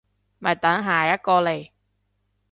[0.39, 1.69] 咪等下一個嚟